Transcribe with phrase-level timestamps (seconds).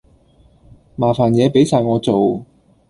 [0.95, 2.43] 麻煩野俾哂我做